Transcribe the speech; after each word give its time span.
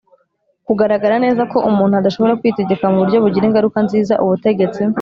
kugaragara 0.65 1.15
neza 1.25 1.41
ko 1.51 1.57
umuntu 1.69 1.93
adashobora 1.95 2.37
kwitegeka 2.39 2.85
mu 2.91 2.97
buryo 3.01 3.17
bugira 3.23 3.47
ingaruka 3.47 3.77
nziza 3.87 4.13
Ubutegetsi 4.23 4.81